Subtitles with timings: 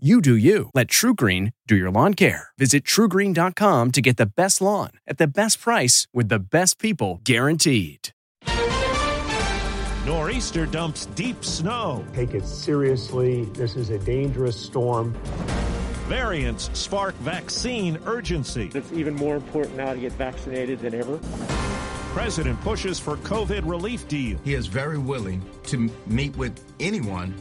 [0.00, 0.70] You do you.
[0.74, 2.50] Let TruGreen do your lawn care.
[2.56, 7.20] Visit trugreen.com to get the best lawn at the best price with the best people
[7.24, 8.10] guaranteed.
[10.06, 12.06] Nor'easter dumps deep snow.
[12.14, 13.46] Take it seriously.
[13.54, 15.14] This is a dangerous storm.
[16.06, 18.70] Variants spark vaccine urgency.
[18.76, 21.18] It's even more important now to get vaccinated than ever.
[22.14, 24.38] President pushes for COVID relief deal.
[24.44, 27.34] He is very willing to meet with anyone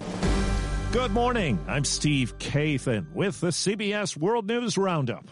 [0.94, 1.60] Good morning.
[1.68, 5.28] I'm Steve Kathan with the CBS World News Roundup.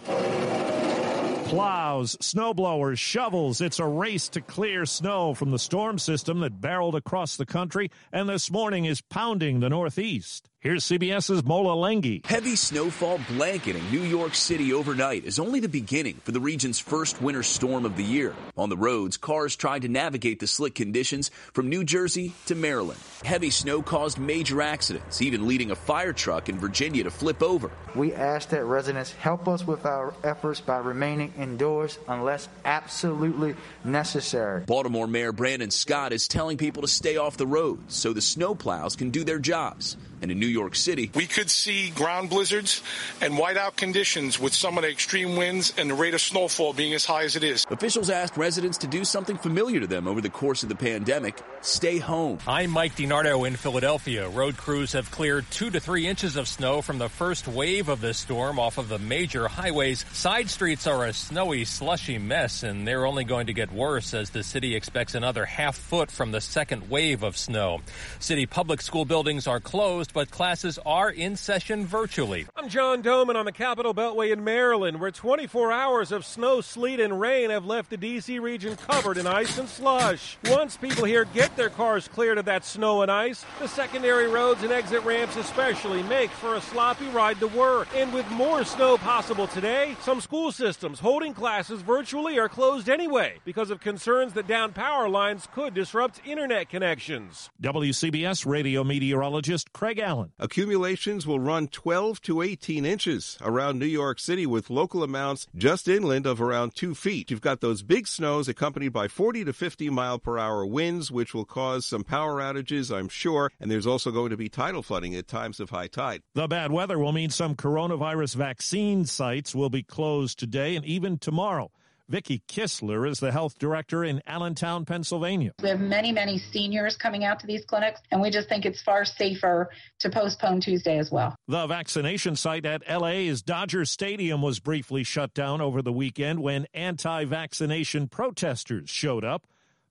[1.46, 3.62] Plows, snowblowers, shovels.
[3.62, 7.90] It's a race to clear snow from the storm system that barreled across the country
[8.12, 10.50] and this morning is pounding the Northeast.
[10.66, 12.26] Here's CBS's Mola Lenghi.
[12.26, 17.22] Heavy snowfall blanketing New York City overnight is only the beginning for the region's first
[17.22, 18.34] winter storm of the year.
[18.58, 23.00] On the roads, cars tried to navigate the slick conditions from New Jersey to Maryland.
[23.24, 27.70] Heavy snow caused major accidents, even leading a fire truck in Virginia to flip over.
[27.94, 34.64] We ask that residents help us with our efforts by remaining indoors unless absolutely necessary.
[34.66, 38.98] Baltimore Mayor Brandon Scott is telling people to stay off the roads so the snowplows
[38.98, 39.96] can do their jobs.
[40.26, 42.82] And in New York City, we could see ground blizzards
[43.22, 46.96] and whiteout conditions with some of the extreme winds and the rate of snowfall being
[46.96, 47.64] as high as it is.
[47.70, 51.40] Officials asked residents to do something familiar to them over the course of the pandemic
[51.62, 52.40] stay home.
[52.48, 54.28] I'm Mike DeNardo in Philadelphia.
[54.30, 58.02] Road crews have cleared two to three inches of snow from the first wave of
[58.02, 60.06] the storm off of the major highways.
[60.12, 64.32] Side streets are a snowy, slushy mess, and they're only going to get worse as
[64.32, 67.82] the city expects another half foot from the second wave of snow.
[68.20, 72.48] City public school buildings are closed but classes are in session virtually.
[72.56, 77.02] I'm John Domen on the Capital Beltway in Maryland, where 24 hours of snow, sleet,
[77.02, 78.40] and rain have left the D.C.
[78.40, 80.38] region covered in ice and slush.
[80.46, 84.64] Once people here get their cars cleared of that snow and ice, the secondary roads
[84.64, 87.90] and exit ramps especially make for a sloppy ride to work.
[87.94, 93.40] And with more snow possible today, some school systems holding classes virtually are closed anyway
[93.44, 97.50] because of concerns that down power lines could disrupt internet connections.
[97.62, 100.32] WCBS radio meteorologist Craig Allen.
[100.40, 105.88] Accumulations will run 12 to 18 inches around New York City with local amounts just
[105.88, 107.32] inland of around 2 feet.
[107.32, 111.34] You've got those big snows accompanied by 40 to 50 mile per hour winds, which
[111.34, 113.52] will cause some power outages, I'm sure.
[113.60, 116.22] And there's also going to be tidal flooding at times of high tide.
[116.34, 121.18] The bad weather will mean some coronavirus vaccine sites will be closed today and even
[121.18, 121.72] tomorrow.
[122.08, 125.54] Vicki Kistler is the health director in Allentown, Pennsylvania.
[125.64, 128.80] We have many, many seniors coming out to these clinics, and we just think it's
[128.82, 131.36] far safer to postpone Tuesday as well.
[131.48, 136.68] The vaccination site at LA's Dodger Stadium was briefly shut down over the weekend when
[136.76, 139.48] anti vaccination protesters showed up.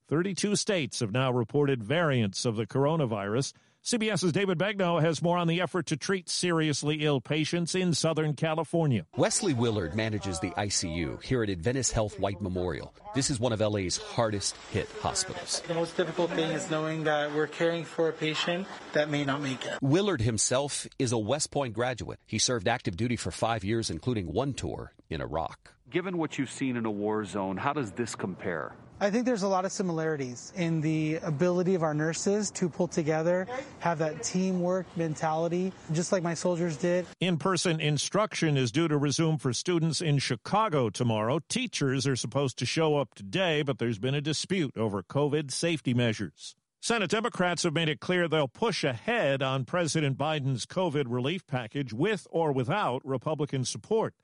[0.08, 3.54] 32 states have now reported variants of the coronavirus.
[3.82, 8.34] CBS's David Begnaud has more on the effort to treat seriously ill patients in Southern
[8.34, 9.06] California.
[9.16, 12.94] Wesley Willard manages the ICU here at Adventist Health White Memorial.
[13.14, 15.62] This is one of LA's hardest hit hospitals.
[15.68, 19.40] The most difficult thing is knowing that we're caring for a patient that may not
[19.40, 19.78] make it.
[19.80, 22.20] Willard himself is a West Point graduate.
[22.26, 25.72] He served active duty for five years, including one tour in Iraq.
[25.90, 28.74] Given what you've seen in a war zone, how does this compare?
[29.04, 32.88] I think there's a lot of similarities in the ability of our nurses to pull
[32.88, 33.46] together,
[33.80, 37.04] have that teamwork mentality, just like my soldiers did.
[37.20, 41.40] In person instruction is due to resume for students in Chicago tomorrow.
[41.50, 45.92] Teachers are supposed to show up today, but there's been a dispute over COVID safety
[45.92, 46.56] measures.
[46.80, 51.92] Senate Democrats have made it clear they'll push ahead on President Biden's COVID relief package
[51.92, 54.14] with or without Republican support.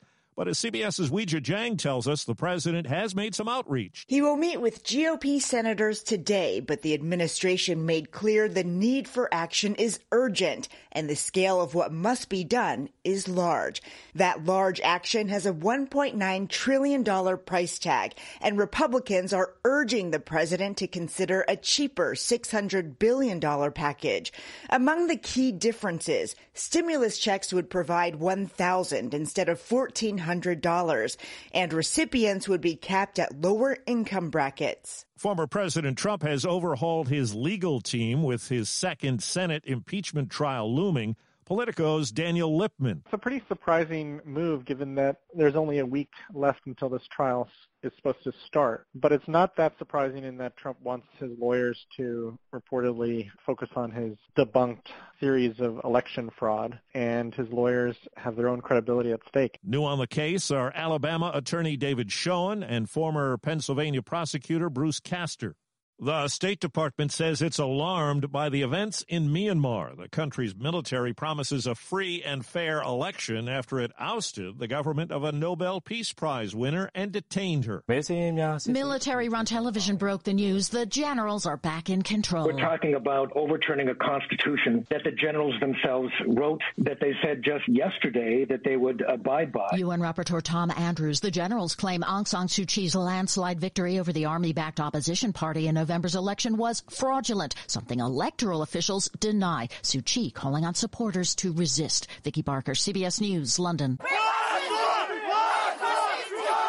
[0.40, 4.06] But as CBS's Weijia Jiang tells us, the president has made some outreach.
[4.08, 9.28] He will meet with GOP senators today, but the administration made clear the need for
[9.34, 13.82] action is urgent and the scale of what must be done is large.
[14.14, 20.78] That large action has a $1.9 trillion price tag, and Republicans are urging the president
[20.78, 23.40] to consider a cheaper $600 billion
[23.72, 24.32] package.
[24.70, 31.16] Among the key differences, stimulus checks would provide 1000 instead of 14 $1,500,
[31.52, 35.06] and recipients would be capped at lower income brackets.
[35.16, 41.16] Former President Trump has overhauled his legal team with his second Senate impeachment trial looming.
[41.50, 43.02] Politico's Daniel Lippman.
[43.06, 47.48] It's a pretty surprising move given that there's only a week left until this trial
[47.82, 48.86] is supposed to start.
[48.94, 53.90] But it's not that surprising in that Trump wants his lawyers to reportedly focus on
[53.90, 54.86] his debunked
[55.18, 59.58] theories of election fraud, and his lawyers have their own credibility at stake.
[59.64, 65.56] New on the case are Alabama attorney David Schoen and former Pennsylvania prosecutor Bruce Castor.
[66.02, 69.94] The State Department says it's alarmed by the events in Myanmar.
[69.98, 75.24] The country's military promises a free and fair election after it ousted the government of
[75.24, 77.84] a Nobel Peace Prize winner and detained her.
[77.86, 80.70] Military run television broke the news.
[80.70, 82.46] The generals are back in control.
[82.46, 87.68] We're talking about overturning a constitution that the generals themselves wrote, that they said just
[87.68, 89.68] yesterday that they would abide by.
[89.76, 91.20] UN Rapporteur Tom Andrews.
[91.20, 95.68] The generals claim Aung San Suu Kyi's landslide victory over the army backed opposition party
[95.68, 99.66] in November November's election was fraudulent, something electoral officials deny.
[99.82, 102.06] Suu Kyi calling on supporters to resist.
[102.22, 103.98] Vicki Barker, CBS News, London.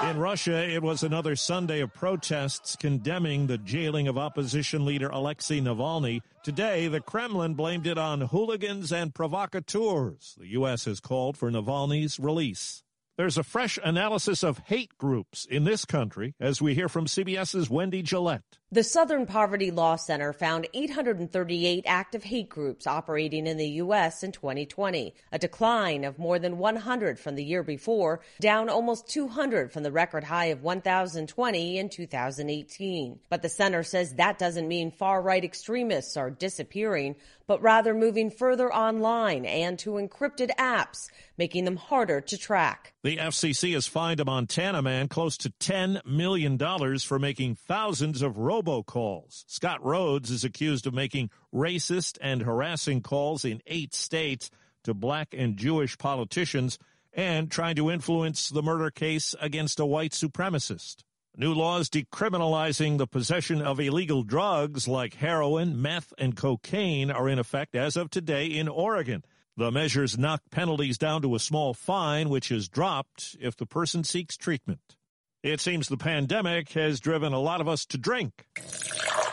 [0.09, 5.61] In Russia, it was another Sunday of protests condemning the jailing of opposition leader Alexei
[5.61, 6.21] Navalny.
[6.41, 10.35] Today, the Kremlin blamed it on hooligans and provocateurs.
[10.39, 10.85] The U.S.
[10.85, 12.81] has called for Navalny's release.
[13.17, 17.69] There's a fresh analysis of hate groups in this country as we hear from CBS's
[17.69, 18.57] Wendy Gillette.
[18.73, 24.23] The Southern Poverty Law Center found 838 active hate groups operating in the U.S.
[24.23, 29.73] in 2020, a decline of more than 100 from the year before, down almost 200
[29.73, 33.19] from the record high of 1,020 in 2018.
[33.29, 37.17] But the center says that doesn't mean far right extremists are disappearing,
[37.51, 42.93] but rather moving further online and to encrypted apps, making them harder to track.
[43.03, 46.57] The FCC has fined a Montana man close to $10 million
[46.99, 49.43] for making thousands of robocalls.
[49.47, 54.49] Scott Rhodes is accused of making racist and harassing calls in eight states
[54.85, 56.79] to black and Jewish politicians
[57.11, 61.03] and trying to influence the murder case against a white supremacist.
[61.37, 67.39] New laws decriminalizing the possession of illegal drugs like heroin, meth, and cocaine are in
[67.39, 69.23] effect as of today in Oregon.
[69.55, 74.03] The measures knock penalties down to a small fine, which is dropped if the person
[74.03, 74.97] seeks treatment.
[75.41, 78.45] It seems the pandemic has driven a lot of us to drink.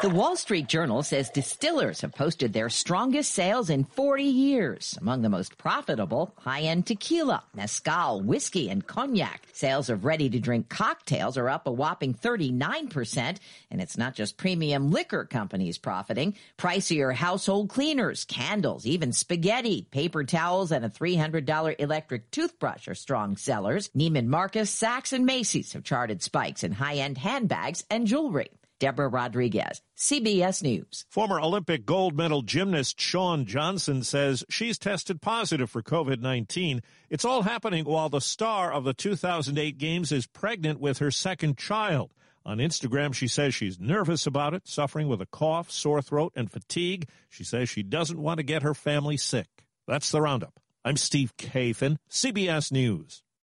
[0.01, 4.97] The Wall Street Journal says distillers have posted their strongest sales in 40 years.
[5.01, 9.43] Among the most profitable, high-end tequila, mezcal, whiskey, and cognac.
[9.53, 13.39] Sales of ready-to-drink cocktails are up a whopping 39%,
[13.73, 16.37] and it's not just premium liquor companies profiting.
[16.59, 23.37] Pricier household cleaners, candles, even spaghetti, paper towels, and a $300 electric toothbrush are strong
[23.37, 23.89] sellers.
[23.97, 28.51] Neiman Marcus, Saks, and Macy's have charted spikes in high-end handbags and jewelry.
[28.79, 31.05] Deborah Rodriguez, CBS News.
[31.11, 36.83] Former Olympic gold medal gymnast Shawn Johnson says she's tested positive for COVID 19.
[37.11, 41.59] It's all happening while the star of the 2008 Games is pregnant with her second
[41.59, 42.13] child.
[42.47, 46.51] On Instagram, she says she's nervous about it, suffering with a cough, sore throat, and
[46.51, 47.09] fatigue.
[47.29, 49.49] She says she doesn't want to get her family sick.
[49.87, 50.59] That's the roundup.
[50.85, 53.23] I'm Steve Kathan, CBS News.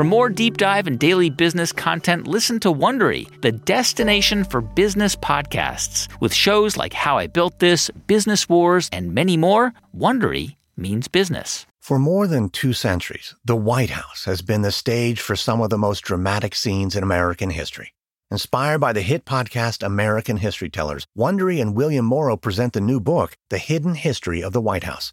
[0.00, 5.14] For more deep dive and daily business content, listen to Wondery, the destination for business
[5.14, 6.08] podcasts.
[6.22, 11.66] With shows like How I Built This, Business Wars, and many more, Wondery means business.
[11.80, 15.68] For more than two centuries, the White House has been the stage for some of
[15.68, 17.92] the most dramatic scenes in American history.
[18.30, 23.00] Inspired by the hit podcast American History Tellers, Wondery and William Morrow present the new
[23.00, 25.12] book, The Hidden History of the White House.